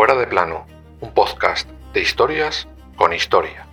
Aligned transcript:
Fuera 0.00 0.16
de 0.16 0.26
plano, 0.26 0.64
un 1.02 1.12
podcast 1.12 1.68
de 1.92 2.00
historias 2.00 2.66
con 2.96 3.12
historia. 3.12 3.66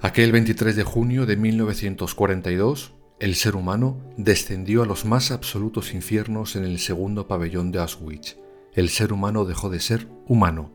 Aquel 0.00 0.32
23 0.32 0.74
de 0.74 0.84
junio 0.84 1.26
de 1.26 1.36
1942, 1.36 2.94
el 3.18 3.34
ser 3.34 3.56
humano 3.56 3.96
descendió 4.18 4.82
a 4.82 4.86
los 4.86 5.06
más 5.06 5.30
absolutos 5.30 5.94
infiernos 5.94 6.54
en 6.54 6.64
el 6.64 6.78
segundo 6.78 7.26
pabellón 7.26 7.72
de 7.72 7.78
Auschwitz. 7.78 8.36
El 8.74 8.90
ser 8.90 9.12
humano 9.12 9.46
dejó 9.46 9.70
de 9.70 9.80
ser 9.80 10.06
humano. 10.26 10.70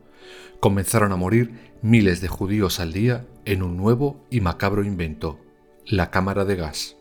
Comenzaron 0.58 1.12
a 1.12 1.16
morir 1.16 1.72
miles 1.82 2.20
de 2.20 2.26
judíos 2.26 2.80
al 2.80 2.92
día 2.92 3.26
en 3.44 3.62
un 3.62 3.76
nuevo 3.76 4.24
y 4.28 4.40
macabro 4.40 4.82
invento, 4.82 5.38
la 5.86 6.10
cámara 6.10 6.44
de 6.44 6.56
gas. 6.56 6.96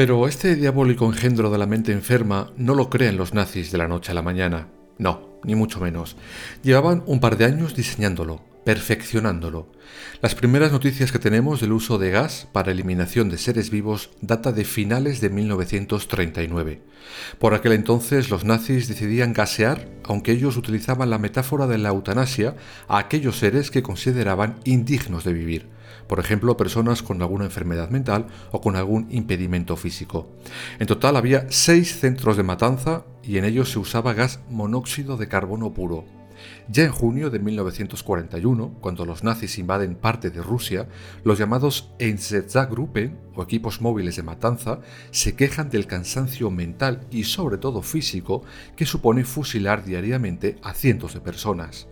Pero 0.00 0.26
este 0.26 0.56
diabólico 0.56 1.04
engendro 1.04 1.50
de 1.50 1.58
la 1.58 1.66
mente 1.66 1.92
enferma 1.92 2.54
no 2.56 2.74
lo 2.74 2.88
creen 2.88 3.18
los 3.18 3.34
nazis 3.34 3.70
de 3.70 3.76
la 3.76 3.86
noche 3.86 4.12
a 4.12 4.14
la 4.14 4.22
mañana. 4.22 4.68
No, 4.96 5.38
ni 5.44 5.54
mucho 5.54 5.78
menos. 5.78 6.16
Llevaban 6.62 7.02
un 7.04 7.20
par 7.20 7.36
de 7.36 7.44
años 7.44 7.76
diseñándolo, 7.76 8.40
perfeccionándolo. 8.70 9.66
Las 10.22 10.36
primeras 10.36 10.70
noticias 10.70 11.10
que 11.10 11.18
tenemos 11.18 11.60
del 11.60 11.72
uso 11.72 11.98
de 11.98 12.12
gas 12.12 12.46
para 12.52 12.70
eliminación 12.70 13.28
de 13.28 13.36
seres 13.36 13.68
vivos 13.68 14.10
data 14.20 14.52
de 14.52 14.64
finales 14.64 15.20
de 15.20 15.28
1939. 15.28 16.80
Por 17.40 17.54
aquel 17.54 17.72
entonces 17.72 18.30
los 18.30 18.44
nazis 18.44 18.86
decidían 18.86 19.32
gasear, 19.32 19.88
aunque 20.04 20.30
ellos 20.30 20.56
utilizaban 20.56 21.10
la 21.10 21.18
metáfora 21.18 21.66
de 21.66 21.78
la 21.78 21.88
eutanasia, 21.88 22.54
a 22.86 22.98
aquellos 22.98 23.40
seres 23.40 23.72
que 23.72 23.82
consideraban 23.82 24.60
indignos 24.62 25.24
de 25.24 25.32
vivir 25.32 25.68
por 26.06 26.18
ejemplo, 26.18 26.56
personas 26.56 27.04
con 27.04 27.22
alguna 27.22 27.44
enfermedad 27.44 27.88
mental 27.90 28.26
o 28.50 28.60
con 28.60 28.74
algún 28.74 29.06
impedimento 29.10 29.76
físico. 29.76 30.28
En 30.80 30.88
total 30.88 31.16
había 31.16 31.46
seis 31.50 32.00
centros 32.00 32.36
de 32.36 32.42
matanza 32.42 33.04
y 33.22 33.38
en 33.38 33.44
ellos 33.44 33.70
se 33.70 33.78
usaba 33.78 34.12
gas 34.12 34.40
monóxido 34.48 35.16
de 35.16 35.28
carbono 35.28 35.72
puro. 35.72 36.19
Ya 36.68 36.84
en 36.84 36.92
junio 36.92 37.30
de 37.30 37.38
1941, 37.38 38.76
cuando 38.80 39.04
los 39.04 39.24
nazis 39.24 39.58
invaden 39.58 39.94
parte 39.94 40.30
de 40.30 40.42
Rusia, 40.42 40.88
los 41.24 41.38
llamados 41.38 41.92
Einsatzgruppen 41.98 43.18
o 43.34 43.42
equipos 43.42 43.80
móviles 43.80 44.16
de 44.16 44.22
matanza 44.22 44.80
se 45.10 45.34
quejan 45.34 45.70
del 45.70 45.86
cansancio 45.86 46.50
mental 46.50 47.06
y 47.10 47.24
sobre 47.24 47.58
todo 47.58 47.82
físico 47.82 48.42
que 48.76 48.86
supone 48.86 49.24
fusilar 49.24 49.84
diariamente 49.84 50.56
a 50.62 50.74
cientos 50.74 51.14
de 51.14 51.20
personas. 51.20 51.88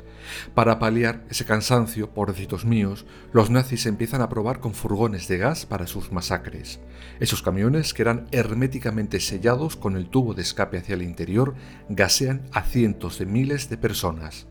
Para 0.55 0.78
paliar 0.78 1.25
ese 1.31 1.44
cansancio, 1.44 2.11
pobrecitos 2.11 2.65
míos, 2.65 3.06
los 3.33 3.50
nazis 3.50 3.87
empiezan 3.87 4.22
a 4.22 4.28
probar 4.28 4.61
con 4.61 4.75
furgones 4.75 5.28
de 5.28 5.39
gas 5.39 5.66
para 5.66 5.87
sus 5.87 6.12
masacres. 6.12 6.81
Esos 7.21 7.43
camiones, 7.43 7.94
que 7.94 8.03
eran 8.03 8.27
herméticamente 8.31 9.21
sellados 9.21 9.77
con 9.77 9.97
el 9.97 10.09
tubo 10.09 10.34
de 10.34 10.43
escape 10.43 10.78
hacia 10.78 10.94
el 10.94 11.03
interior, 11.03 11.55
gasean 11.89 12.43
a 12.53 12.62
cientos 12.62 13.19
de 13.19 13.27
miles 13.27 13.69
de 13.69 13.77
personas. 13.77 14.47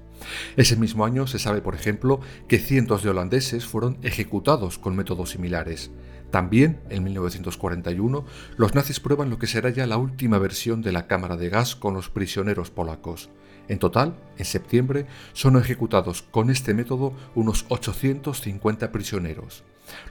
Ese 0.56 0.76
mismo 0.76 1.06
año 1.06 1.28
se 1.28 1.40
sabe, 1.40 1.62
por 1.62 1.76
ejemplo, 1.76 2.20
que 2.48 2.60
cientos 2.60 3.04
de 3.04 3.10
holandeses 3.10 3.66
fueron 3.66 3.98
ejecutados 4.02 4.78
con 4.78 4.96
métodos 4.96 5.32
similares. 5.32 5.92
También, 6.32 6.82
en 6.90 7.04
1941, 7.04 8.26
los 8.58 8.76
nazis 8.76 9.00
prueban 9.00 9.30
lo 9.30 9.38
que 9.38 9.48
será 9.48 9.70
ya 9.70 9.88
la 9.88 9.98
última 9.98 10.38
versión 10.40 10.82
de 10.82 10.92
la 10.92 11.08
cámara 11.08 11.38
de 11.38 11.50
gas 11.50 11.76
con 11.76 11.94
los 11.94 12.10
prisioneros 12.10 12.70
polacos. 12.70 13.30
En 13.68 13.80
total, 13.80 14.16
en 14.38 14.46
septiembre, 14.46 15.06
son 15.34 15.58
ejecutados 15.58 16.22
con 16.22 16.50
este 16.50 16.74
método 16.74 17.14
unos 17.36 17.66
850 17.70 18.92
prisioneros. 18.92 19.64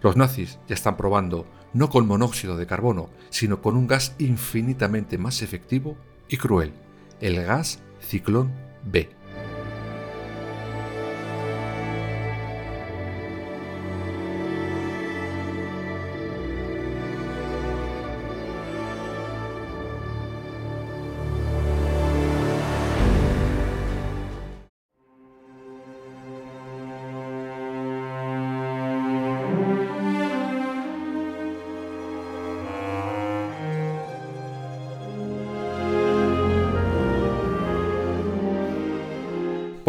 Los 0.03 0.17
nazis 0.17 0.59
ya 0.69 0.75
están 0.75 0.97
probando 0.97 1.47
no 1.72 1.91
con 1.91 2.06
monóxido 2.06 2.56
de 2.56 2.66
carbono, 2.66 3.11
sino 3.31 3.61
con 3.61 3.77
un 3.77 3.87
gas 3.87 4.15
infinitamente 4.19 5.19
más 5.19 5.43
efectivo 5.43 5.97
y 6.28 6.37
cruel, 6.39 6.72
el 7.21 7.43
gas 7.45 7.81
ciclón 8.00 8.50
B. 8.84 9.11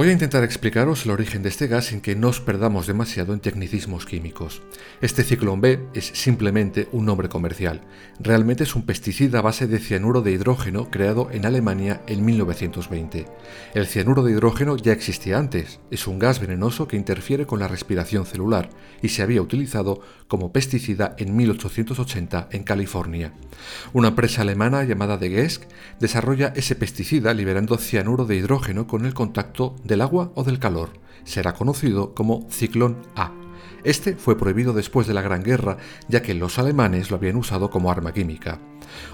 Voy 0.08 0.12
a 0.12 0.14
intentar 0.14 0.46
explicaros 0.46 1.04
el 1.04 1.12
origen 1.12 1.44
de 1.44 1.50
este 1.50 1.68
gas 1.68 1.88
sin 1.88 2.00
que 2.00 2.16
no 2.16 2.30
os 2.30 2.40
perdamos 2.40 2.88
demasiado 2.88 3.34
en 3.34 3.42
tecnicismos 3.42 4.06
químicos. 4.06 4.62
Este 5.02 5.22
ciclón 5.22 5.60
B 5.60 5.86
es 5.94 6.06
simplemente 6.06 6.88
un 6.94 7.06
nombre 7.06 7.28
comercial. 7.28 7.82
Realmente 8.18 8.64
es 8.64 8.74
un 8.74 8.84
pesticida 8.84 9.40
a 9.40 9.42
base 9.42 9.68
de 9.68 9.80
cianuro 9.80 10.22
de 10.22 10.32
hidrógeno 10.32 10.90
creado 10.90 11.30
en 11.34 11.46
Alemania 11.46 12.04
en 12.08 12.24
1920. 12.24 13.26
El 13.74 13.86
cianuro 13.86 14.24
de 14.24 14.32
hidrógeno 14.32 14.78
ya 14.78 14.94
existía 14.94 15.40
antes, 15.40 15.82
es 15.92 16.08
un 16.08 16.20
gas 16.20 16.40
venenoso 16.40 16.88
que 16.88 16.96
interfiere 16.96 17.46
con 17.46 17.60
la 17.60 17.68
respiración 17.68 18.26
celular 18.26 18.70
y 19.02 19.10
se 19.10 19.24
había 19.24 19.42
utilizado 19.42 20.00
como 20.30 20.54
pesticida 20.54 21.16
en 21.18 21.36
1880 21.36 22.48
en 22.52 22.64
California. 22.64 23.34
Una 23.92 24.10
empresa 24.10 24.44
alemana 24.44 24.86
llamada 24.86 25.18
De 25.18 25.30
Gesk 25.30 25.64
desarrolla 26.00 26.54
ese 26.56 26.76
pesticida 26.76 27.34
liberando 27.34 27.78
cianuro 27.78 28.24
de 28.24 28.38
hidrógeno 28.38 28.88
con 28.88 29.06
el 29.06 29.14
contacto 29.14 29.76
del 29.98 30.04
agua 30.04 30.32
o 30.36 30.44
del 30.44 30.60
calor. 30.60 30.92
Será 31.24 31.56
conocido 31.56 32.14
como 32.14 32.46
ciclón 32.52 32.98
A. 33.16 33.32
Este 33.84 34.16
fue 34.16 34.38
prohibido 34.38 34.74
después 34.74 35.08
de 35.08 35.16
la 35.16 35.24
Gran 35.24 35.42
Guerra, 35.42 35.78
ya 36.08 36.22
que 36.22 36.36
los 36.36 36.60
alemanes 36.60 37.10
lo 37.10 37.18
habían 37.18 37.36
usado 37.36 37.72
como 37.72 37.90
arma 37.90 38.14
química. 38.14 38.60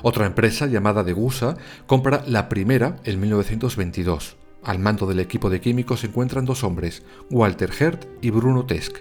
Otra 0.02 0.26
empresa 0.26 0.68
llamada 0.68 1.06
Degussa 1.06 1.56
compra 1.88 2.26
la 2.28 2.50
primera 2.50 2.98
en 3.06 3.22
1922. 3.22 4.36
Al 4.62 4.80
mando 4.80 5.06
del 5.06 5.22
equipo 5.22 5.50
de 5.50 5.62
químicos 5.62 6.02
se 6.02 6.08
encuentran 6.08 6.44
dos 6.44 6.66
hombres, 6.66 7.04
Walter 7.30 7.72
Hert 7.80 8.06
y 8.22 8.30
Bruno 8.32 8.66
Tesk. 8.66 8.98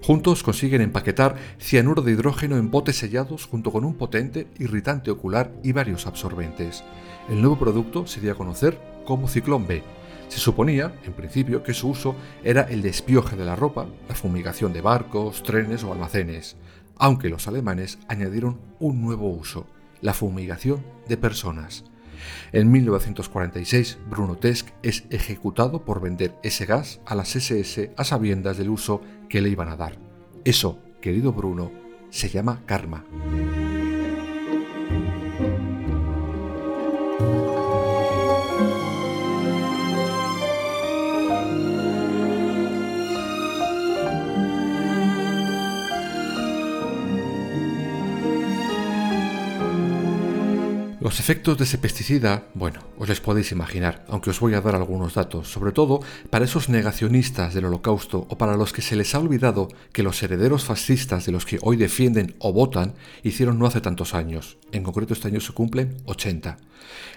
Juntos 0.00 0.42
consiguen 0.42 0.80
empaquetar 0.80 1.36
cianuro 1.58 2.00
de 2.00 2.12
hidrógeno 2.12 2.56
en 2.56 2.70
botes 2.70 2.96
sellados 2.96 3.44
junto 3.44 3.72
con 3.72 3.84
un 3.84 3.94
potente 3.94 4.46
irritante 4.58 5.10
ocular 5.10 5.52
y 5.62 5.72
varios 5.72 6.06
absorbentes. 6.06 6.82
El 7.28 7.42
nuevo 7.42 7.58
producto 7.58 8.06
se 8.06 8.22
dio 8.22 8.32
a 8.32 8.36
conocer 8.36 8.80
como 9.04 9.28
Ciclón 9.28 9.66
B 9.66 9.82
se 10.28 10.38
suponía, 10.38 10.94
en 11.04 11.12
principio, 11.12 11.62
que 11.62 11.74
su 11.74 11.88
uso 11.88 12.16
era 12.44 12.62
el 12.62 12.82
despioje 12.82 13.36
de 13.36 13.44
la 13.44 13.56
ropa, 13.56 13.86
la 14.08 14.14
fumigación 14.14 14.72
de 14.72 14.80
barcos, 14.80 15.42
trenes 15.42 15.84
o 15.84 15.92
almacenes, 15.92 16.56
aunque 16.96 17.28
los 17.28 17.46
alemanes 17.48 17.98
añadieron 18.08 18.60
un 18.80 19.00
nuevo 19.00 19.28
uso, 19.28 19.66
la 20.00 20.14
fumigación 20.14 20.84
de 21.08 21.16
personas. 21.16 21.84
En 22.52 22.70
1946, 22.70 23.98
Bruno 24.08 24.36
Tesk 24.36 24.68
es 24.82 25.04
ejecutado 25.10 25.84
por 25.84 26.00
vender 26.00 26.34
ese 26.42 26.66
gas 26.66 27.00
a 27.06 27.14
las 27.14 27.36
SS 27.36 27.92
a 27.96 28.04
sabiendas 28.04 28.56
del 28.56 28.70
uso 28.70 29.00
que 29.28 29.40
le 29.40 29.50
iban 29.50 29.68
a 29.68 29.76
dar. 29.76 29.98
Eso, 30.44 30.78
querido 31.00 31.32
Bruno, 31.32 31.70
se 32.10 32.28
llama 32.28 32.62
karma. 32.66 33.04
Los 51.16 51.20
efectos 51.20 51.56
de 51.56 51.64
ese 51.64 51.78
pesticida, 51.78 52.44
bueno, 52.52 52.80
os 52.98 53.08
les 53.08 53.22
podéis 53.22 53.50
imaginar, 53.50 54.04
aunque 54.06 54.28
os 54.28 54.38
voy 54.38 54.52
a 54.52 54.60
dar 54.60 54.74
algunos 54.74 55.14
datos, 55.14 55.48
sobre 55.48 55.72
todo 55.72 56.02
para 56.28 56.44
esos 56.44 56.68
negacionistas 56.68 57.54
del 57.54 57.64
holocausto 57.64 58.26
o 58.28 58.36
para 58.36 58.58
los 58.58 58.74
que 58.74 58.82
se 58.82 58.96
les 58.96 59.14
ha 59.14 59.20
olvidado 59.20 59.68
que 59.94 60.02
los 60.02 60.22
herederos 60.22 60.64
fascistas 60.64 61.24
de 61.24 61.32
los 61.32 61.46
que 61.46 61.58
hoy 61.62 61.78
defienden 61.78 62.36
o 62.38 62.52
votan 62.52 62.92
hicieron 63.22 63.58
no 63.58 63.64
hace 63.64 63.80
tantos 63.80 64.12
años, 64.12 64.58
en 64.72 64.82
concreto 64.82 65.14
este 65.14 65.28
año 65.28 65.40
se 65.40 65.54
cumplen 65.54 65.96
80. 66.04 66.58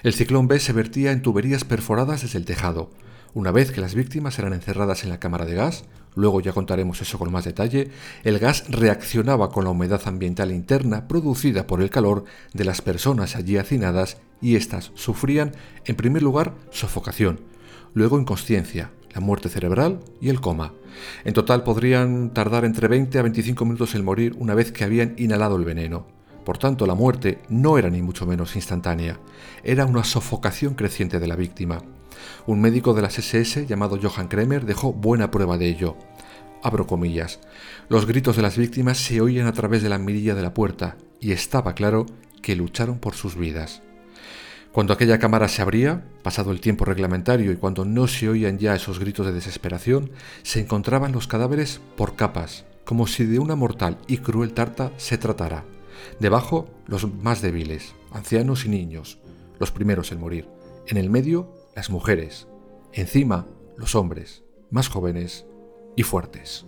El 0.04 0.14
ciclón 0.14 0.48
B 0.48 0.62
se 0.62 0.72
vertía 0.72 1.12
en 1.12 1.22
tuberías 1.22 1.66
perforadas 1.66 2.22
desde 2.22 2.38
el 2.38 2.46
tejado. 2.46 2.92
Una 3.34 3.52
vez 3.52 3.74
que 3.74 3.82
las 3.82 3.96
víctimas 3.96 4.40
eran 4.40 4.54
encerradas 4.54 5.04
en 5.04 5.10
la 5.10 5.20
cámara 5.20 5.44
de 5.44 5.56
gas, 5.56 5.84
luego 6.16 6.42
ya 6.42 6.54
contaremos 6.54 7.02
eso 7.02 7.18
con 7.18 7.32
más 7.32 7.46
detalle, 7.46 7.90
el 8.24 8.40
gas 8.40 8.66
reaccionaba 8.70 9.52
con 9.52 9.64
la 9.64 9.70
humedad 9.70 10.02
ambiental 10.06 10.52
interna 10.52 11.08
producida 11.08 11.68
por 11.68 11.82
el 11.82 11.90
calor 11.90 12.26
de 12.54 12.66
las 12.66 12.82
personas 12.82 13.36
allí 13.36 13.58
hacinadas 13.58 14.18
y 14.42 14.56
éstas 14.56 14.92
sufrían, 14.96 15.54
en 15.86 15.96
primer 15.96 16.22
lugar, 16.22 16.56
sofocación, 16.72 17.42
luego 17.94 18.20
inconsciencia, 18.20 18.92
la 19.14 19.22
muerte 19.22 19.50
cerebral 19.50 20.00
y 20.22 20.30
el 20.30 20.42
coma. 20.42 20.74
En 21.26 21.34
total 21.34 21.64
podrían 21.64 22.34
tardar 22.34 22.66
entre 22.66 22.88
20 22.88 23.20
a 23.20 23.24
25 23.24 23.66
minutos 23.66 23.96
en 23.96 24.06
morir 24.06 24.36
una 24.38 24.56
vez 24.56 24.72
que 24.72 24.84
habían 24.84 25.16
inhalado 25.18 25.56
el 25.56 25.66
veneno. 25.66 26.06
Por 26.46 26.58
tanto, 26.58 26.88
la 26.88 26.96
muerte 26.96 27.40
no 27.50 27.78
era 27.78 27.90
ni 27.90 28.02
mucho 28.02 28.26
menos 28.26 28.56
instantánea, 28.56 29.20
era 29.64 29.86
una 29.86 30.04
sofocación 30.04 30.74
creciente 30.74 31.20
de 31.20 31.28
la 31.28 31.36
víctima. 31.36 31.82
Un 32.46 32.62
médico 32.62 32.94
de 32.94 33.02
las 33.02 33.18
SS 33.18 33.66
llamado 33.66 34.00
Johann 34.02 34.28
Kremer 34.28 34.66
dejó 34.66 34.94
buena 34.94 35.32
prueba 35.32 35.58
de 35.58 35.68
ello. 35.68 35.98
Abro 36.62 36.88
comillas. 36.88 37.40
Los 37.88 38.06
gritos 38.06 38.36
de 38.36 38.42
las 38.42 38.58
víctimas 38.58 38.98
se 38.98 39.22
oían 39.22 39.48
a 39.48 39.54
través 39.54 39.82
de 39.82 39.90
la 39.90 39.98
mirilla 39.98 40.36
de 40.36 40.42
la 40.42 40.54
puerta 40.54 40.98
y 41.20 41.32
estaba 41.32 41.74
claro 41.74 42.06
que 42.42 42.56
lucharon 42.56 43.00
por 43.00 43.16
sus 43.16 43.36
vidas. 43.36 43.82
Cuando 44.72 44.94
aquella 44.94 45.18
cámara 45.18 45.48
se 45.48 45.62
abría, 45.64 46.06
pasado 46.22 46.52
el 46.52 46.62
tiempo 46.62 46.86
reglamentario 46.86 47.52
y 47.52 47.56
cuando 47.56 47.86
no 47.86 48.08
se 48.08 48.30
oían 48.30 48.60
ya 48.60 48.76
esos 48.76 49.00
gritos 49.00 49.26
de 49.26 49.32
desesperación, 49.32 50.12
se 50.44 50.60
encontraban 50.60 51.12
los 51.12 51.28
cadáveres 51.28 51.82
por 51.98 52.16
capas, 52.16 52.66
como 52.86 53.08
si 53.08 53.26
de 53.26 53.40
una 53.40 53.56
mortal 53.56 53.98
y 54.08 54.18
cruel 54.18 54.54
tarta 54.54 54.92
se 54.98 55.18
tratara. 55.18 55.66
Debajo, 56.20 56.70
los 56.86 57.12
más 57.12 57.42
débiles, 57.42 57.96
ancianos 58.12 58.66
y 58.66 58.70
niños, 58.70 59.20
los 59.60 59.72
primeros 59.72 60.12
en 60.12 60.20
morir. 60.20 60.48
En 60.88 60.98
el 60.98 61.10
medio, 61.10 61.52
las 61.80 61.90
mujeres. 61.90 62.50
Encima, 62.92 63.48
los 63.78 63.96
hombres, 63.96 64.44
más 64.70 64.90
jóvenes 64.90 65.48
y 65.96 66.04
fuertes. 66.04 66.66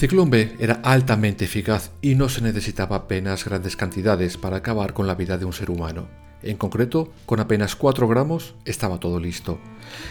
Ciclón 0.00 0.30
B 0.30 0.56
era 0.58 0.80
altamente 0.82 1.44
eficaz 1.44 1.90
y 2.00 2.14
no 2.14 2.30
se 2.30 2.40
necesitaba 2.40 2.96
apenas 2.96 3.44
grandes 3.44 3.76
cantidades 3.76 4.38
para 4.38 4.56
acabar 4.56 4.94
con 4.94 5.06
la 5.06 5.14
vida 5.14 5.36
de 5.36 5.44
un 5.44 5.52
ser 5.52 5.70
humano. 5.70 6.08
En 6.42 6.56
concreto, 6.56 7.12
con 7.26 7.38
apenas 7.38 7.76
4 7.76 8.08
gramos 8.08 8.54
estaba 8.64 8.98
todo 8.98 9.20
listo. 9.20 9.60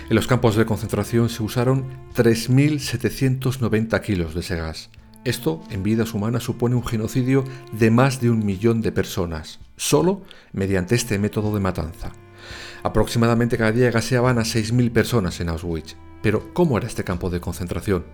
En 0.08 0.16
los 0.16 0.28
campos 0.28 0.56
de 0.56 0.68
concentración 0.68 1.28
se 1.28 1.42
usaron 1.42 1.88
3.790 2.14 4.00
kilos 4.02 4.36
de 4.36 4.42
ese 4.42 4.58
gas. 4.58 4.92
Esto, 5.24 5.64
en 5.72 5.82
vidas 5.82 6.14
humanas, 6.14 6.44
supone 6.44 6.76
un 6.76 6.86
genocidio 6.86 7.44
de 7.72 7.90
más 7.90 8.22
de 8.22 8.30
un 8.30 8.46
millón 8.46 8.82
de 8.82 8.92
personas, 8.92 9.60
solo 9.76 10.22
mediante 10.54 10.94
este 10.94 11.18
método 11.18 11.52
de 11.52 11.62
matanza. 11.62 12.12
Aproximadamente 12.84 13.58
cada 13.58 13.72
día 13.72 13.90
gaseaban 13.90 14.38
a 14.38 14.44
6.000 14.44 14.92
personas 14.92 15.40
en 15.40 15.50
Auschwitz. 15.50 15.96
Pero, 16.22 16.54
¿cómo 16.54 16.78
era 16.78 16.86
este 16.86 17.04
campo 17.04 17.32
de 17.32 17.42
concentración? 17.42 18.06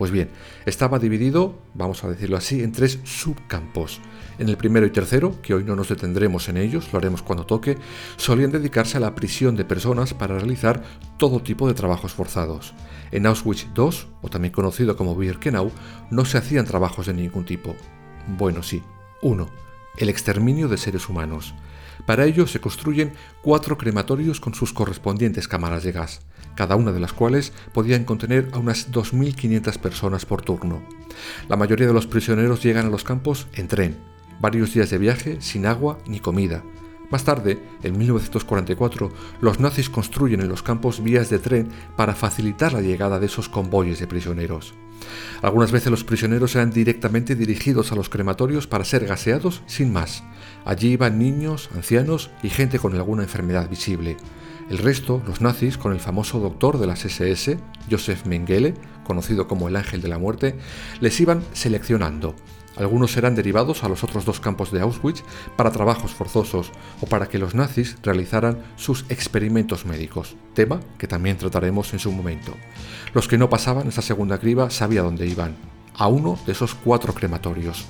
Pues 0.00 0.12
bien, 0.12 0.30
estaba 0.64 0.98
dividido, 0.98 1.58
vamos 1.74 2.02
a 2.04 2.08
decirlo 2.08 2.38
así, 2.38 2.62
en 2.62 2.72
tres 2.72 3.00
subcampos. 3.04 4.00
En 4.38 4.48
el 4.48 4.56
primero 4.56 4.86
y 4.86 4.90
tercero, 4.90 5.42
que 5.42 5.52
hoy 5.52 5.62
no 5.62 5.76
nos 5.76 5.90
detendremos 5.90 6.48
en 6.48 6.56
ellos, 6.56 6.90
lo 6.90 6.98
haremos 6.98 7.20
cuando 7.20 7.44
toque, 7.44 7.76
solían 8.16 8.50
dedicarse 8.50 8.96
a 8.96 9.00
la 9.00 9.14
prisión 9.14 9.56
de 9.56 9.66
personas 9.66 10.14
para 10.14 10.38
realizar 10.38 10.82
todo 11.18 11.42
tipo 11.42 11.68
de 11.68 11.74
trabajos 11.74 12.14
forzados. 12.14 12.72
En 13.10 13.26
Auschwitz 13.26 13.66
II, 13.76 13.90
o 14.22 14.30
también 14.30 14.54
conocido 14.54 14.96
como 14.96 15.14
Birkenau, 15.14 15.70
no 16.10 16.24
se 16.24 16.38
hacían 16.38 16.64
trabajos 16.64 17.04
de 17.04 17.12
ningún 17.12 17.44
tipo. 17.44 17.76
Bueno, 18.26 18.62
sí. 18.62 18.82
Uno, 19.20 19.50
El 19.98 20.08
exterminio 20.08 20.68
de 20.68 20.78
seres 20.78 21.10
humanos. 21.10 21.54
Para 22.06 22.24
ello 22.24 22.46
se 22.46 22.58
construyen 22.58 23.12
cuatro 23.42 23.76
crematorios 23.76 24.40
con 24.40 24.54
sus 24.54 24.72
correspondientes 24.72 25.46
cámaras 25.46 25.82
de 25.82 25.92
gas 25.92 26.22
cada 26.54 26.76
una 26.76 26.92
de 26.92 27.00
las 27.00 27.12
cuales 27.12 27.52
podían 27.72 28.04
contener 28.04 28.48
a 28.52 28.58
unas 28.58 28.90
2.500 28.90 29.78
personas 29.78 30.26
por 30.26 30.42
turno. 30.42 30.82
La 31.48 31.56
mayoría 31.56 31.86
de 31.86 31.92
los 31.92 32.06
prisioneros 32.06 32.62
llegan 32.62 32.86
a 32.86 32.90
los 32.90 33.04
campos 33.04 33.46
en 33.54 33.68
tren, 33.68 33.96
varios 34.40 34.74
días 34.74 34.90
de 34.90 34.98
viaje 34.98 35.40
sin 35.40 35.66
agua 35.66 35.98
ni 36.06 36.20
comida. 36.20 36.62
Más 37.10 37.24
tarde, 37.24 37.58
en 37.82 37.98
1944, 37.98 39.10
los 39.40 39.58
nazis 39.58 39.90
construyen 39.90 40.40
en 40.40 40.48
los 40.48 40.62
campos 40.62 41.02
vías 41.02 41.28
de 41.28 41.40
tren 41.40 41.68
para 41.96 42.14
facilitar 42.14 42.72
la 42.72 42.80
llegada 42.80 43.18
de 43.18 43.26
esos 43.26 43.48
convoyes 43.48 43.98
de 43.98 44.06
prisioneros. 44.06 44.74
Algunas 45.42 45.72
veces 45.72 45.90
los 45.90 46.04
prisioneros 46.04 46.54
eran 46.54 46.70
directamente 46.70 47.34
dirigidos 47.34 47.90
a 47.90 47.96
los 47.96 48.08
crematorios 48.08 48.68
para 48.68 48.84
ser 48.84 49.06
gaseados 49.06 49.62
sin 49.66 49.92
más. 49.92 50.22
Allí 50.64 50.92
iban 50.92 51.18
niños, 51.18 51.70
ancianos 51.74 52.30
y 52.44 52.50
gente 52.50 52.78
con 52.78 52.94
alguna 52.94 53.24
enfermedad 53.24 53.68
visible. 53.68 54.16
El 54.70 54.78
resto, 54.78 55.20
los 55.26 55.40
nazis, 55.40 55.76
con 55.76 55.92
el 55.92 55.98
famoso 55.98 56.38
doctor 56.38 56.78
de 56.78 56.86
las 56.86 57.04
SS, 57.04 57.58
Josef 57.90 58.24
Mengele, 58.24 58.74
conocido 59.02 59.48
como 59.48 59.66
el 59.66 59.74
Ángel 59.74 60.00
de 60.00 60.06
la 60.06 60.18
Muerte, 60.18 60.56
les 61.00 61.20
iban 61.20 61.42
seleccionando. 61.52 62.36
Algunos 62.76 63.16
eran 63.16 63.34
derivados 63.34 63.82
a 63.82 63.88
los 63.88 64.04
otros 64.04 64.24
dos 64.24 64.38
campos 64.38 64.70
de 64.70 64.80
Auschwitz 64.80 65.24
para 65.56 65.72
trabajos 65.72 66.12
forzosos 66.12 66.70
o 67.00 67.06
para 67.06 67.26
que 67.26 67.38
los 67.40 67.56
nazis 67.56 67.96
realizaran 68.04 68.62
sus 68.76 69.04
experimentos 69.08 69.86
médicos, 69.86 70.36
tema 70.54 70.78
que 70.98 71.08
también 71.08 71.36
trataremos 71.36 71.92
en 71.92 71.98
su 71.98 72.12
momento. 72.12 72.54
Los 73.12 73.26
que 73.26 73.38
no 73.38 73.50
pasaban 73.50 73.88
esa 73.88 74.02
segunda 74.02 74.38
criba 74.38 74.70
sabía 74.70 75.02
dónde 75.02 75.26
iban, 75.26 75.56
a 75.96 76.06
uno 76.06 76.38
de 76.46 76.52
esos 76.52 76.76
cuatro 76.76 77.12
crematorios. 77.12 77.86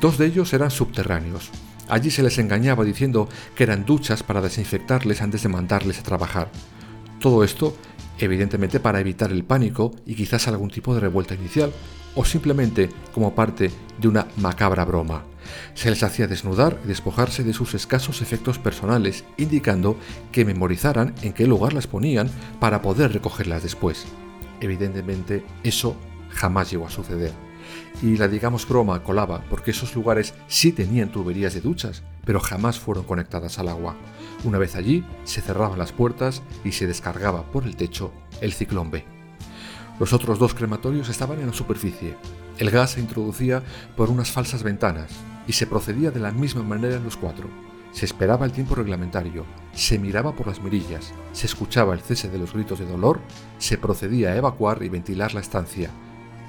Dos 0.00 0.16
de 0.16 0.26
ellos 0.26 0.52
eran 0.52 0.70
subterráneos, 0.70 1.50
Allí 1.90 2.10
se 2.12 2.22
les 2.22 2.38
engañaba 2.38 2.84
diciendo 2.84 3.28
que 3.56 3.64
eran 3.64 3.84
duchas 3.84 4.22
para 4.22 4.40
desinfectarles 4.40 5.22
antes 5.22 5.42
de 5.42 5.48
mandarles 5.48 5.98
a 5.98 6.04
trabajar. 6.04 6.48
Todo 7.18 7.42
esto, 7.42 7.76
evidentemente, 8.18 8.78
para 8.78 9.00
evitar 9.00 9.32
el 9.32 9.44
pánico 9.44 9.90
y 10.06 10.14
quizás 10.14 10.46
algún 10.46 10.70
tipo 10.70 10.94
de 10.94 11.00
revuelta 11.00 11.34
inicial, 11.34 11.72
o 12.14 12.24
simplemente 12.24 12.90
como 13.12 13.34
parte 13.34 13.72
de 14.00 14.08
una 14.08 14.28
macabra 14.36 14.84
broma. 14.84 15.24
Se 15.74 15.90
les 15.90 16.04
hacía 16.04 16.28
desnudar 16.28 16.78
y 16.84 16.88
despojarse 16.88 17.42
de 17.42 17.52
sus 17.52 17.74
escasos 17.74 18.22
efectos 18.22 18.60
personales, 18.60 19.24
indicando 19.36 19.96
que 20.30 20.44
memorizaran 20.44 21.14
en 21.22 21.32
qué 21.32 21.48
lugar 21.48 21.72
las 21.72 21.88
ponían 21.88 22.30
para 22.60 22.82
poder 22.82 23.12
recogerlas 23.12 23.64
después. 23.64 24.06
Evidentemente, 24.60 25.44
eso 25.64 25.96
jamás 26.30 26.70
llegó 26.70 26.86
a 26.86 26.90
suceder 26.90 27.49
y 28.02 28.16
la 28.16 28.28
digamos 28.28 28.66
broma 28.66 29.02
colaba 29.02 29.44
porque 29.50 29.72
esos 29.72 29.94
lugares 29.94 30.34
sí 30.48 30.72
tenían 30.72 31.10
tuberías 31.10 31.54
de 31.54 31.60
duchas, 31.60 32.02
pero 32.24 32.40
jamás 32.40 32.78
fueron 32.78 33.04
conectadas 33.04 33.58
al 33.58 33.68
agua. 33.68 33.96
Una 34.44 34.58
vez 34.58 34.74
allí, 34.76 35.04
se 35.24 35.40
cerraban 35.40 35.78
las 35.78 35.92
puertas 35.92 36.42
y 36.64 36.72
se 36.72 36.86
descargaba 36.86 37.42
por 37.50 37.64
el 37.64 37.76
techo 37.76 38.12
el 38.40 38.52
ciclón 38.52 38.90
B. 38.90 39.04
Los 39.98 40.12
otros 40.14 40.38
dos 40.38 40.54
crematorios 40.54 41.10
estaban 41.10 41.40
en 41.40 41.48
la 41.48 41.52
superficie. 41.52 42.16
El 42.58 42.70
gas 42.70 42.92
se 42.92 43.00
introducía 43.00 43.62
por 43.96 44.08
unas 44.08 44.30
falsas 44.30 44.62
ventanas 44.62 45.10
y 45.46 45.52
se 45.52 45.66
procedía 45.66 46.10
de 46.10 46.20
la 46.20 46.32
misma 46.32 46.62
manera 46.62 46.96
en 46.96 47.04
los 47.04 47.16
cuatro. 47.16 47.48
Se 47.92 48.06
esperaba 48.06 48.46
el 48.46 48.52
tiempo 48.52 48.76
reglamentario, 48.76 49.44
se 49.74 49.98
miraba 49.98 50.32
por 50.34 50.46
las 50.46 50.62
mirillas, 50.62 51.12
se 51.32 51.46
escuchaba 51.46 51.92
el 51.92 52.00
cese 52.00 52.28
de 52.28 52.38
los 52.38 52.52
gritos 52.52 52.78
de 52.78 52.86
dolor, 52.86 53.20
se 53.58 53.78
procedía 53.78 54.30
a 54.30 54.36
evacuar 54.36 54.82
y 54.82 54.88
ventilar 54.88 55.34
la 55.34 55.40
estancia, 55.40 55.90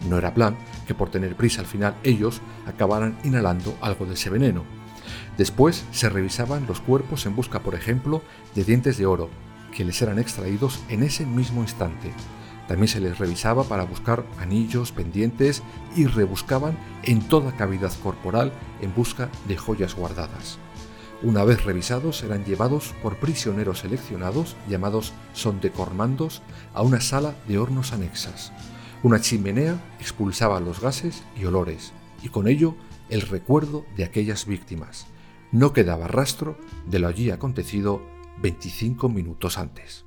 no 0.10 0.18
era 0.18 0.34
plan 0.34 0.58
que 0.88 0.96
por 0.96 1.10
tener 1.10 1.36
prisa 1.36 1.62
al 1.62 1.68
final 1.68 1.96
ellos 2.04 2.42
acabaran 2.66 3.18
inhalando 3.24 3.76
algo 3.82 4.06
de 4.06 4.14
ese 4.14 4.30
veneno. 4.30 4.64
Después 5.38 5.86
se 5.92 6.10
revisaban 6.10 6.66
los 6.68 6.82
cuerpos 6.82 7.26
en 7.26 7.36
busca, 7.36 7.62
por 7.62 7.76
ejemplo, 7.76 8.22
de 8.56 8.64
dientes 8.64 8.98
de 8.98 9.06
oro, 9.06 9.30
que 9.76 9.86
les 9.86 10.02
eran 10.02 10.20
extraídos 10.20 10.80
en 10.90 11.04
ese 11.04 11.26
mismo 11.26 11.62
instante. 11.62 12.12
También 12.68 12.88
se 12.88 13.02
les 13.02 13.18
revisaba 13.18 13.64
para 13.64 13.84
buscar 13.84 14.24
anillos, 14.40 14.92
pendientes 14.92 15.64
y 15.96 16.06
rebuscaban 16.06 16.78
en 17.04 17.22
toda 17.22 17.56
cavidad 17.56 17.92
corporal 18.02 18.54
en 18.82 18.94
busca 18.94 19.30
de 19.48 19.58
joyas 19.58 19.96
guardadas. 19.96 20.58
Una 21.24 21.44
vez 21.44 21.64
revisados, 21.66 22.24
eran 22.24 22.46
llevados 22.46 22.96
por 23.04 23.18
prisioneros 23.18 23.80
seleccionados, 23.80 24.56
llamados 24.68 25.14
sondecormandos, 25.34 26.42
a 26.74 26.82
una 26.82 27.00
sala 27.00 27.36
de 27.48 27.60
hornos 27.60 27.94
anexas. 27.94 28.52
Una 29.04 29.20
chimenea 29.20 29.82
expulsaba 30.00 30.60
los 30.60 30.80
gases 30.80 31.24
y 31.36 31.46
olores, 31.46 31.92
y 32.22 32.30
con 32.30 32.48
ello 32.48 32.76
el 33.10 33.22
recuerdo 33.22 33.84
de 33.98 34.04
aquellas 34.04 34.46
víctimas. 34.46 35.08
No 35.52 35.74
quedaba 35.74 36.08
rastro 36.08 36.56
de 36.86 37.00
lo 37.00 37.08
allí 37.08 37.32
acontecido 37.32 38.04
25 38.44 39.10
minutos 39.10 39.58
antes. 39.58 40.06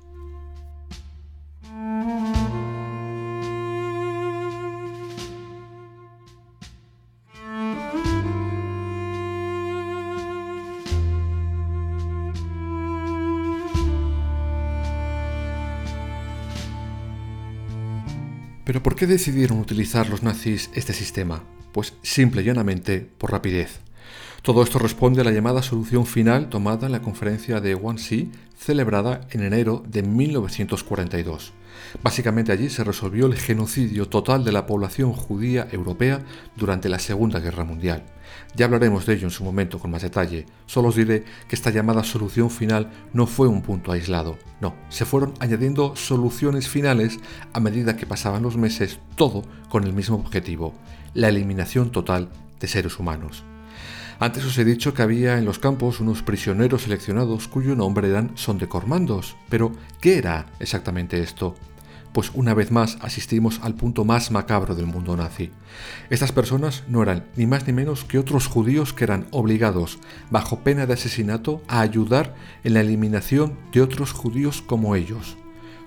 Pero 18.65 18.81
¿por 18.81 18.95
qué 18.95 19.05
decidieron 19.05 19.59
utilizar 19.59 20.09
los 20.09 20.23
nazis 20.23 20.71
este 20.73 20.91
sistema? 20.91 21.43
Pues 21.71 21.93
simple 22.01 22.41
y 22.41 22.45
llanamente 22.45 23.07
por 23.19 23.31
rapidez. 23.31 23.79
Todo 24.41 24.63
esto 24.63 24.79
responde 24.79 25.21
a 25.21 25.23
la 25.23 25.31
llamada 25.31 25.61
solución 25.61 26.07
final 26.07 26.49
tomada 26.49 26.87
en 26.87 26.91
la 26.91 27.01
conferencia 27.01 27.61
de 27.61 27.75
Wannsee 27.75 28.29
celebrada 28.57 29.21
en 29.31 29.43
enero 29.43 29.83
de 29.87 30.01
1942. 30.01 31.53
Básicamente 32.03 32.51
allí 32.51 32.69
se 32.69 32.83
resolvió 32.83 33.25
el 33.25 33.35
genocidio 33.35 34.07
total 34.07 34.43
de 34.43 34.51
la 34.51 34.65
población 34.65 35.13
judía 35.13 35.67
europea 35.71 36.21
durante 36.55 36.89
la 36.89 36.99
Segunda 36.99 37.39
Guerra 37.39 37.63
Mundial. 37.63 38.03
Ya 38.55 38.65
hablaremos 38.65 39.05
de 39.05 39.13
ello 39.13 39.27
en 39.27 39.31
su 39.31 39.43
momento 39.43 39.79
con 39.79 39.91
más 39.91 40.01
detalle, 40.01 40.45
solo 40.65 40.89
os 40.89 40.95
diré 40.95 41.23
que 41.47 41.55
esta 41.55 41.69
llamada 41.69 42.03
solución 42.03 42.49
final 42.49 42.89
no 43.13 43.27
fue 43.27 43.47
un 43.47 43.61
punto 43.61 43.91
aislado, 43.91 44.37
no, 44.61 44.75
se 44.89 45.05
fueron 45.05 45.33
añadiendo 45.39 45.95
soluciones 45.95 46.67
finales 46.67 47.19
a 47.53 47.59
medida 47.59 47.97
que 47.97 48.05
pasaban 48.05 48.43
los 48.43 48.57
meses, 48.57 48.99
todo 49.15 49.43
con 49.69 49.83
el 49.83 49.93
mismo 49.93 50.17
objetivo, 50.17 50.73
la 51.13 51.29
eliminación 51.29 51.91
total 51.91 52.29
de 52.59 52.67
seres 52.67 52.99
humanos. 52.99 53.43
Antes 54.17 54.45
os 54.45 54.57
he 54.57 54.63
dicho 54.63 54.93
que 54.93 55.01
había 55.01 55.37
en 55.37 55.43
los 55.43 55.59
campos 55.59 55.99
unos 55.99 56.23
prisioneros 56.23 56.83
seleccionados 56.83 57.49
cuyo 57.49 57.75
nombre 57.75 58.09
eran 58.09 58.31
sondecormandos. 58.35 59.35
Pero, 59.49 59.73
¿qué 59.99 60.17
era 60.17 60.45
exactamente 60.59 61.21
esto? 61.21 61.55
Pues 62.13 62.31
una 62.33 62.53
vez 62.53 62.71
más 62.71 62.97
asistimos 63.01 63.59
al 63.61 63.75
punto 63.75 64.05
más 64.05 64.31
macabro 64.31 64.73
del 64.73 64.85
mundo 64.85 65.17
nazi. 65.17 65.51
Estas 66.09 66.31
personas 66.31 66.83
no 66.87 67.03
eran 67.03 67.25
ni 67.35 67.45
más 67.45 67.67
ni 67.67 67.73
menos 67.73 68.05
que 68.05 68.17
otros 68.17 68.47
judíos 68.47 68.93
que 68.93 69.03
eran 69.03 69.27
obligados, 69.31 69.99
bajo 70.29 70.59
pena 70.61 70.85
de 70.85 70.93
asesinato, 70.93 71.61
a 71.67 71.81
ayudar 71.81 72.35
en 72.63 72.75
la 72.75 72.79
eliminación 72.79 73.57
de 73.73 73.81
otros 73.81 74.13
judíos 74.13 74.61
como 74.61 74.95
ellos. 74.95 75.35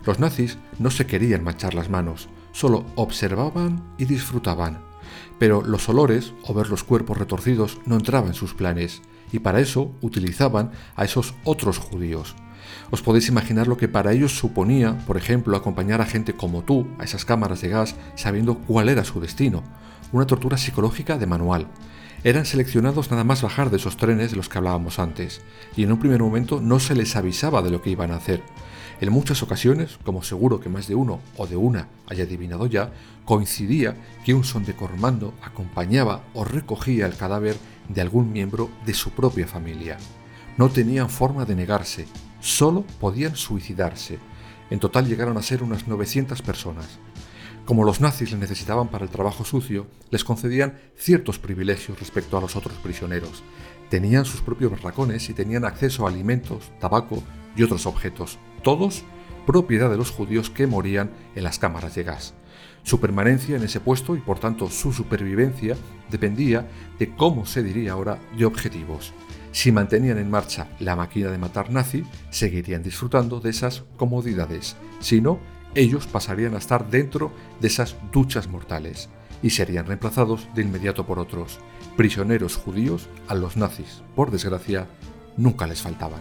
Los 0.04 0.18
nazis 0.18 0.58
no 0.78 0.90
se 0.90 1.06
querían 1.06 1.44
manchar 1.44 1.73
las 1.73 1.88
manos, 1.88 2.28
solo 2.52 2.85
observaban 2.94 3.82
y 3.97 4.04
disfrutaban. 4.04 4.88
Pero 5.38 5.62
los 5.62 5.88
olores 5.88 6.32
o 6.44 6.54
ver 6.54 6.68
los 6.68 6.84
cuerpos 6.84 7.18
retorcidos 7.18 7.78
no 7.87 7.96
entraban 7.96 8.28
en 8.28 8.34
sus 8.34 8.54
planes, 8.54 9.02
y 9.32 9.40
para 9.40 9.60
eso 9.60 9.92
utilizaban 10.00 10.72
a 10.96 11.04
esos 11.04 11.34
otros 11.44 11.78
judíos. 11.78 12.34
Os 12.90 13.02
podéis 13.02 13.28
imaginar 13.28 13.66
lo 13.66 13.76
que 13.76 13.88
para 13.88 14.12
ellos 14.12 14.37
suponía, 14.37 14.98
por 15.06 15.16
ejemplo, 15.16 15.56
acompañar 15.56 16.00
a 16.00 16.06
gente 16.06 16.34
como 16.34 16.62
tú 16.62 16.87
a 16.98 17.04
esas 17.04 17.25
cámaras 17.25 17.60
de 17.60 17.68
gas 17.68 17.94
sabiendo 18.14 18.58
cuál 18.58 18.88
era 18.88 19.04
su 19.04 19.20
destino, 19.20 19.62
una 20.12 20.26
tortura 20.26 20.56
psicológica 20.56 21.18
de 21.18 21.26
manual. 21.26 21.68
Eran 22.25 22.46
seleccionados 22.46 23.10
nada 23.10 23.25
más 23.25 23.42
bajar 23.42 23.70
de 23.70 23.76
esos 23.76 23.96
trenes 23.96 24.30
de 24.30 24.37
los 24.37 24.48
que 24.48 24.58
hablábamos 24.58 24.98
antes, 24.98 25.40
y 25.76 25.84
en 25.84 25.92
un 25.92 26.00
primer 26.00 26.20
momento 26.20 26.60
no 26.60 26.80
se 26.80 26.94
les 26.94 27.14
avisaba 27.14 27.62
de 27.62 27.70
lo 27.70 27.80
que 27.80 27.90
iban 27.90 28.10
a 28.10 28.16
hacer. 28.16 28.42
En 29.00 29.12
muchas 29.12 29.45
ocasiones, 29.45 29.97
como 30.05 30.25
seguro 30.25 30.61
que 30.61 30.69
más 30.69 30.88
de 30.88 30.97
uno 30.97 31.21
o 31.37 31.47
de 31.47 31.57
una 31.57 31.88
haya 32.09 32.25
adivinado 32.25 32.67
ya, 32.67 32.90
coincidía 33.25 33.97
que 34.25 34.35
un 34.35 34.43
sondecormando 34.43 35.35
acompañaba 35.40 36.25
o 36.35 36.45
recogía 36.45 37.07
el 37.07 37.17
cadáver 37.17 37.57
de 37.88 38.00
algún 38.00 38.33
miembro 38.33 38.71
de 38.85 38.95
su 38.95 39.11
propia 39.11 39.47
familia. 39.47 39.99
No 40.57 40.69
tenían 40.69 41.11
forma 41.11 41.45
de 41.45 41.55
negarse, 41.55 42.07
solo 42.40 42.85
podían 42.99 43.37
suicidarse. 43.37 44.19
En 44.69 44.81
total 44.81 45.07
llegaron 45.07 45.37
a 45.37 45.43
ser 45.43 45.62
unas 45.62 45.87
900 45.87 46.43
personas. 46.43 46.99
Como 47.68 47.84
los 47.84 48.00
nazis 48.00 48.30
les 48.30 48.40
necesitaban 48.40 48.88
para 48.88 49.04
el 49.04 49.10
trabajo 49.10 49.44
sucio, 49.44 49.87
les 50.10 50.25
concedían 50.25 50.78
ciertos 50.96 51.38
privilegios 51.38 52.00
respecto 52.00 52.38
a 52.38 52.40
los 52.40 52.56
otros 52.56 52.78
prisioneros. 52.78 53.42
Tenían 53.90 54.25
sus 54.25 54.40
propios 54.40 54.70
barracones 54.70 55.28
y 55.28 55.34
tenían 55.34 55.66
acceso 55.66 56.06
a 56.06 56.08
alimentos, 56.08 56.72
tabaco 56.80 57.22
y 57.54 57.62
otros 57.62 57.84
objetos, 57.84 58.38
todos 58.62 59.04
propiedad 59.46 59.90
de 59.90 59.98
los 59.98 60.10
judíos 60.10 60.48
que 60.48 60.66
morían 60.66 61.10
en 61.34 61.44
las 61.44 61.58
cámaras 61.58 61.94
de 61.94 62.04
gas. 62.04 62.32
Su 62.84 63.00
permanencia 63.00 63.56
en 63.56 63.64
ese 63.64 63.80
puesto 63.80 64.16
y 64.16 64.20
por 64.20 64.38
tanto 64.38 64.70
su 64.70 64.94
supervivencia 64.94 65.76
dependía 66.10 66.66
de 66.98 67.14
cómo 67.16 67.44
se 67.44 67.62
diría 67.62 67.92
ahora 67.92 68.18
de 68.34 68.46
objetivos. 68.46 69.12
Si 69.52 69.72
mantenían 69.72 70.16
en 70.16 70.30
marcha 70.30 70.68
la 70.80 70.96
máquina 70.96 71.30
de 71.30 71.37
matar 71.37 71.70
nazi, 71.70 72.02
seguirían 72.30 72.82
disfrutando 72.82 73.40
de 73.40 73.50
esas 73.50 73.84
comodidades. 73.98 74.75
Si 75.00 75.20
no, 75.20 75.38
ellos 75.75 76.06
pasarían 76.06 76.54
a 76.54 76.58
estar 76.58 76.90
dentro 76.90 77.32
de 77.60 77.68
esas 77.68 77.96
duchas 78.12 78.48
mortales 78.48 79.08
y 79.42 79.50
serían 79.50 79.87
reemplazados 79.87 80.48
de 80.54 80.62
inmediato 80.62 81.06
por 81.06 81.18
otros. 81.18 81.58
Prisioneros 81.96 82.56
judíos 82.56 83.08
a 83.28 83.34
los 83.34 83.56
nazis, 83.56 84.02
por 84.14 84.30
desgracia, 84.30 84.87
nunca 85.37 85.66
les 85.66 85.82
faltaban. 85.82 86.20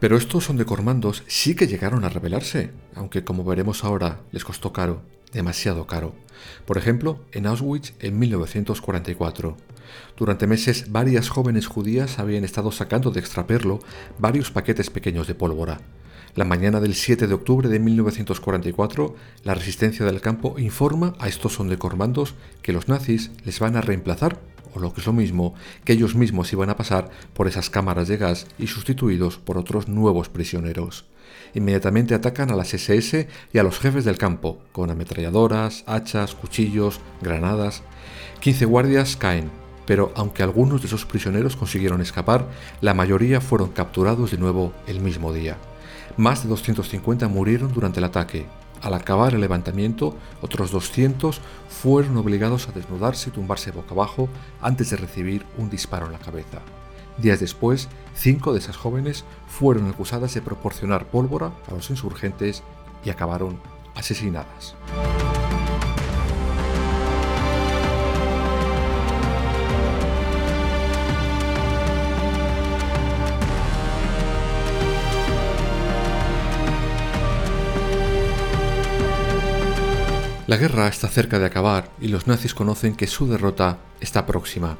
Pero 0.00 0.16
estos 0.16 0.50
cormandos 0.66 1.22
sí 1.26 1.54
que 1.54 1.66
llegaron 1.66 2.04
a 2.04 2.08
rebelarse, 2.08 2.70
aunque 2.94 3.22
como 3.22 3.44
veremos 3.44 3.84
ahora 3.84 4.20
les 4.32 4.44
costó 4.44 4.72
caro, 4.72 5.02
demasiado 5.34 5.86
caro. 5.86 6.14
Por 6.64 6.78
ejemplo, 6.78 7.20
en 7.32 7.46
Auschwitz 7.46 7.92
en 8.00 8.18
1944. 8.18 9.58
Durante 10.16 10.46
meses 10.46 10.90
varias 10.90 11.28
jóvenes 11.28 11.66
judías 11.66 12.18
habían 12.18 12.44
estado 12.44 12.72
sacando 12.72 13.10
de 13.10 13.20
extraperlo 13.20 13.80
varios 14.18 14.50
paquetes 14.50 14.88
pequeños 14.88 15.26
de 15.26 15.34
pólvora. 15.34 15.80
La 16.34 16.44
mañana 16.44 16.80
del 16.80 16.94
7 16.94 17.26
de 17.26 17.34
octubre 17.34 17.68
de 17.68 17.80
1944, 17.80 19.16
la 19.44 19.54
resistencia 19.54 20.06
del 20.06 20.20
campo 20.20 20.58
informa 20.58 21.14
a 21.18 21.28
estos 21.28 21.54
sondecormandos 21.54 22.34
que 22.62 22.72
los 22.72 22.88
nazis 22.88 23.32
les 23.44 23.58
van 23.58 23.76
a 23.76 23.80
reemplazar 23.80 24.40
o 24.74 24.80
lo 24.80 24.92
que 24.92 25.00
es 25.00 25.06
lo 25.06 25.12
mismo, 25.12 25.54
que 25.84 25.92
ellos 25.92 26.14
mismos 26.14 26.52
iban 26.52 26.70
a 26.70 26.76
pasar 26.76 27.10
por 27.34 27.48
esas 27.48 27.70
cámaras 27.70 28.08
de 28.08 28.16
gas 28.16 28.46
y 28.58 28.66
sustituidos 28.66 29.38
por 29.38 29.58
otros 29.58 29.88
nuevos 29.88 30.28
prisioneros. 30.28 31.06
Inmediatamente 31.54 32.14
atacan 32.14 32.50
a 32.50 32.56
las 32.56 32.74
SS 32.74 33.28
y 33.52 33.58
a 33.58 33.62
los 33.62 33.78
jefes 33.78 34.04
del 34.04 34.18
campo, 34.18 34.58
con 34.72 34.90
ametralladoras, 34.90 35.84
hachas, 35.86 36.34
cuchillos, 36.34 37.00
granadas. 37.20 37.82
15 38.40 38.64
guardias 38.66 39.16
caen, 39.16 39.50
pero 39.86 40.12
aunque 40.14 40.42
algunos 40.42 40.80
de 40.80 40.86
esos 40.86 41.04
prisioneros 41.04 41.56
consiguieron 41.56 42.00
escapar, 42.00 42.46
la 42.80 42.94
mayoría 42.94 43.40
fueron 43.40 43.70
capturados 43.70 44.30
de 44.30 44.38
nuevo 44.38 44.72
el 44.86 45.00
mismo 45.00 45.32
día. 45.32 45.58
Más 46.16 46.42
de 46.42 46.48
250 46.48 47.28
murieron 47.28 47.72
durante 47.72 47.98
el 47.98 48.04
ataque, 48.04 48.46
al 48.82 48.94
acabar 48.94 49.34
el 49.34 49.40
levantamiento, 49.40 50.16
otros 50.40 50.70
200 50.70 51.40
fueron 51.68 52.16
obligados 52.16 52.68
a 52.68 52.72
desnudarse 52.72 53.30
y 53.30 53.32
tumbarse 53.32 53.70
boca 53.70 53.92
abajo 53.92 54.28
antes 54.60 54.90
de 54.90 54.96
recibir 54.96 55.44
un 55.58 55.70
disparo 55.70 56.06
en 56.06 56.12
la 56.12 56.18
cabeza. 56.18 56.60
Días 57.18 57.40
después, 57.40 57.88
cinco 58.14 58.52
de 58.52 58.60
esas 58.60 58.76
jóvenes 58.76 59.24
fueron 59.46 59.88
acusadas 59.88 60.32
de 60.34 60.42
proporcionar 60.42 61.06
pólvora 61.06 61.52
a 61.68 61.74
los 61.74 61.90
insurgentes 61.90 62.62
y 63.04 63.10
acabaron 63.10 63.60
asesinadas. 63.94 64.74
La 80.50 80.56
guerra 80.56 80.88
está 80.88 81.06
cerca 81.06 81.38
de 81.38 81.46
acabar 81.46 81.92
y 82.00 82.08
los 82.08 82.26
nazis 82.26 82.54
conocen 82.54 82.96
que 82.96 83.06
su 83.06 83.28
derrota 83.28 83.78
está 84.00 84.26
próxima. 84.26 84.78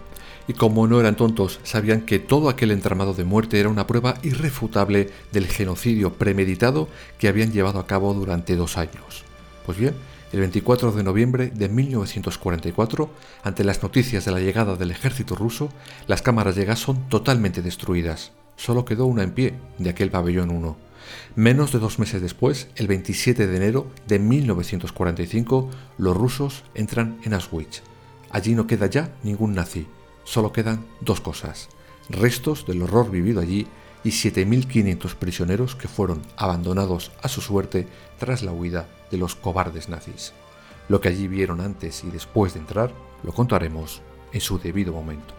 Y 0.48 0.54
como 0.54 0.88
no 0.88 0.98
eran 0.98 1.14
tontos, 1.14 1.60
sabían 1.62 2.00
que 2.00 2.18
todo 2.18 2.48
aquel 2.48 2.72
entramado 2.72 3.14
de 3.14 3.22
muerte 3.22 3.60
era 3.60 3.68
una 3.68 3.86
prueba 3.86 4.16
irrefutable 4.24 5.10
del 5.30 5.46
genocidio 5.46 6.14
premeditado 6.14 6.88
que 7.20 7.28
habían 7.28 7.52
llevado 7.52 7.78
a 7.78 7.86
cabo 7.86 8.12
durante 8.14 8.56
dos 8.56 8.76
años. 8.76 9.22
Pues 9.64 9.78
bien, 9.78 9.94
el 10.32 10.40
24 10.40 10.90
de 10.90 11.04
noviembre 11.04 11.52
de 11.54 11.68
1944, 11.68 13.08
ante 13.44 13.62
las 13.62 13.80
noticias 13.80 14.24
de 14.24 14.32
la 14.32 14.40
llegada 14.40 14.74
del 14.74 14.90
ejército 14.90 15.36
ruso, 15.36 15.68
las 16.08 16.20
cámaras 16.20 16.56
de 16.56 16.64
gas 16.64 16.80
son 16.80 17.08
totalmente 17.08 17.62
destruidas. 17.62 18.32
Solo 18.56 18.84
quedó 18.84 19.06
una 19.06 19.22
en 19.22 19.30
pie, 19.30 19.54
de 19.78 19.90
aquel 19.90 20.10
pabellón 20.10 20.50
1. 20.50 20.89
Menos 21.36 21.72
de 21.72 21.78
dos 21.78 21.98
meses 21.98 22.20
después, 22.20 22.68
el 22.76 22.86
27 22.88 23.46
de 23.46 23.56
enero 23.56 23.86
de 24.06 24.18
1945, 24.18 25.70
los 25.98 26.16
rusos 26.16 26.64
entran 26.74 27.18
en 27.24 27.34
Auschwitz. 27.34 27.82
Allí 28.30 28.54
no 28.54 28.66
queda 28.66 28.86
ya 28.86 29.14
ningún 29.22 29.54
nazi, 29.54 29.86
solo 30.24 30.52
quedan 30.52 30.86
dos 31.00 31.20
cosas, 31.20 31.68
restos 32.08 32.66
del 32.66 32.82
horror 32.82 33.10
vivido 33.10 33.40
allí 33.40 33.66
y 34.04 34.10
7.500 34.10 35.14
prisioneros 35.14 35.74
que 35.74 35.88
fueron 35.88 36.22
abandonados 36.36 37.12
a 37.22 37.28
su 37.28 37.40
suerte 37.40 37.86
tras 38.18 38.42
la 38.42 38.52
huida 38.52 38.88
de 39.10 39.18
los 39.18 39.34
cobardes 39.34 39.88
nazis. 39.88 40.32
Lo 40.88 41.00
que 41.00 41.08
allí 41.08 41.28
vieron 41.28 41.60
antes 41.60 42.04
y 42.04 42.10
después 42.10 42.54
de 42.54 42.60
entrar 42.60 42.92
lo 43.22 43.32
contaremos 43.32 44.02
en 44.32 44.40
su 44.40 44.58
debido 44.58 44.92
momento. 44.92 45.34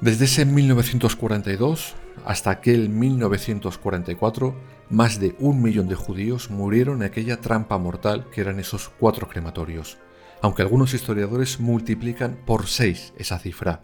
Desde 0.00 0.24
ese 0.24 0.46
1942 0.46 1.94
hasta 2.24 2.48
aquel 2.48 2.88
1944, 2.88 4.54
más 4.88 5.20
de 5.20 5.36
un 5.38 5.60
millón 5.60 5.88
de 5.88 5.94
judíos 5.94 6.48
murieron 6.48 7.02
en 7.02 7.02
aquella 7.02 7.42
trampa 7.42 7.76
mortal 7.76 8.26
que 8.30 8.40
eran 8.40 8.58
esos 8.58 8.88
cuatro 8.88 9.28
crematorios, 9.28 9.98
aunque 10.40 10.62
algunos 10.62 10.94
historiadores 10.94 11.60
multiplican 11.60 12.38
por 12.46 12.66
seis 12.66 13.12
esa 13.18 13.38
cifra. 13.38 13.82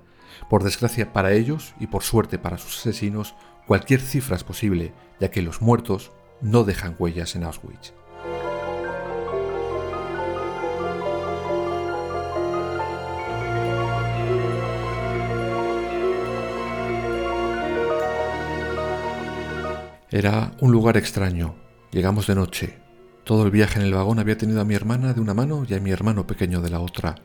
Por 0.49 0.65
desgracia 0.65 1.13
para 1.13 1.33
ellos 1.33 1.75
y 1.81 1.89
por 1.89 2.03
suerte 2.03 2.39
para 2.39 2.57
sus 2.57 2.79
asesinos, 2.79 3.35
cualquier 3.67 4.01
cifra 4.01 4.37
es 4.37 4.45
posible, 4.45 4.95
ya 5.21 5.31
que 5.31 5.43
los 5.43 5.61
muertos 5.61 6.13
no 6.41 6.65
dejan 6.65 6.97
huellas 6.99 7.37
en 7.37 7.45
Auschwitz. 7.45 7.93
Era 20.13 20.53
un 20.61 20.71
lugar 20.71 20.97
extraño. 20.97 21.57
Llegamos 21.91 22.29
de 22.29 22.37
noche. 22.37 22.79
Todo 23.25 23.45
el 23.45 23.51
viaje 23.51 23.81
en 23.81 23.87
el 23.87 23.93
vagón 23.93 24.21
había 24.21 24.39
tenido 24.39 24.61
a 24.61 24.65
mi 24.65 24.77
hermana 24.77 25.13
de 25.13 25.21
una 25.21 25.35
mano 25.35 25.67
y 25.69 25.75
a 25.75 25.81
mi 25.81 25.91
hermano 25.91 26.29
pequeño 26.29 26.61
de 26.61 26.71
la 26.71 26.79
otra. 26.79 27.17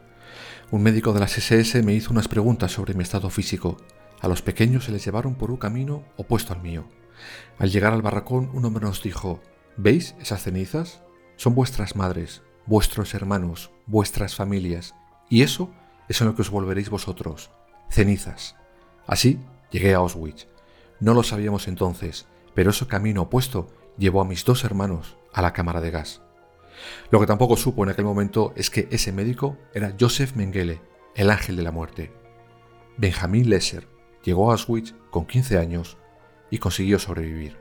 Un 0.72 0.82
médico 0.82 1.14
de 1.14 1.20
las 1.20 1.38
SS 1.38 1.84
me 1.84 1.94
hizo 1.94 2.10
unas 2.10 2.28
preguntas 2.28 2.72
sobre 2.72 2.96
mi 2.96 3.04
estado 3.04 3.30
físico. 3.30 3.78
A 4.20 4.28
los 4.28 4.42
pequeños 4.42 4.86
se 4.86 4.92
les 4.92 5.06
llevaron 5.06 5.36
por 5.36 5.52
un 5.52 5.58
camino 5.58 6.04
opuesto 6.18 6.54
al 6.54 6.64
mío. 6.64 6.86
Al 7.60 7.70
llegar 7.70 7.94
al 7.94 8.02
barracón, 8.02 8.50
un 8.52 8.66
hombre 8.66 8.84
nos 8.84 9.04
dijo, 9.04 9.42
¿Veis 9.78 10.16
esas 10.20 10.42
cenizas? 10.42 11.04
Son 11.36 11.54
vuestras 11.54 11.96
madres, 11.96 12.42
vuestros 12.66 13.14
hermanos, 13.14 13.70
vuestras 13.86 14.34
familias. 14.34 14.96
Y 15.30 15.44
eso 15.44 15.70
es 16.10 16.20
en 16.20 16.28
lo 16.28 16.36
que 16.36 16.42
os 16.42 16.50
volveréis 16.50 16.90
vosotros, 16.90 17.52
cenizas. 17.92 18.56
Así 19.06 19.40
llegué 19.70 19.94
a 19.94 19.98
Auschwitz. 19.98 20.48
No 21.00 21.14
lo 21.14 21.22
sabíamos 21.22 21.68
entonces, 21.68 22.26
pero 22.54 22.72
ese 22.72 22.88
camino 22.88 23.24
opuesto 23.24 23.68
llevó 23.98 24.22
a 24.22 24.26
mis 24.26 24.46
dos 24.46 24.64
hermanos 24.64 25.18
a 25.34 25.42
la 25.42 25.54
cámara 25.54 25.82
de 25.82 25.92
gas. 25.92 26.22
Lo 27.10 27.20
que 27.20 27.28
tampoco 27.28 27.58
supo 27.58 27.84
en 27.84 27.90
aquel 27.90 28.06
momento 28.06 28.54
es 28.56 28.70
que 28.70 28.88
ese 28.92 29.12
médico 29.12 29.58
era 29.74 29.96
Joseph 30.00 30.36
Mengele, 30.36 30.82
el 31.16 31.30
ángel 31.30 31.56
de 31.56 31.64
la 31.64 31.72
muerte. 31.72 32.12
Benjamin 32.98 33.50
Lesser 33.50 33.88
llegó 34.24 34.50
a 34.50 34.54
Auschwitz 34.54 34.96
con 35.10 35.26
15 35.26 35.58
años 35.58 35.98
y 36.50 36.58
consiguió 36.58 37.00
sobrevivir. 37.00 37.61